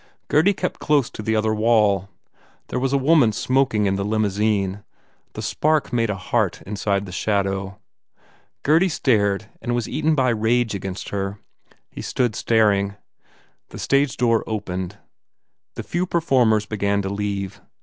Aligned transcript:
Gurdy 0.29 0.55
kept 0.55 0.79
close 0.79 1.11
to 1.11 1.21
the 1.21 1.35
other 1.35 1.53
wall. 1.53 2.09
There 2.69 2.79
was 2.79 2.91
a 2.91 2.97
woman 2.97 3.31
smoking 3.31 3.85
in 3.85 3.97
the 3.97 4.03
limousine. 4.03 4.83
The 5.33 5.43
spark 5.43 5.93
made 5.93 6.09
a 6.09 6.15
heart 6.15 6.59
inside 6.63 7.05
the 7.05 7.11
shadow. 7.11 7.77
Gurdy 8.63 8.89
stared 8.89 9.45
and 9.61 9.75
was 9.75 9.87
eaten 9.87 10.15
by 10.15 10.29
rage 10.29 10.73
against 10.73 11.09
her. 11.09 11.37
He 11.91 12.01
stood 12.01 12.35
staring. 12.35 12.95
The 13.69 13.77
stage 13.77 14.17
door 14.17 14.43
opened. 14.47 14.97
The 15.75 15.83
few 15.83 16.07
performers 16.07 16.65
began 16.65 17.03
to 17.03 17.09
leave. 17.09 17.61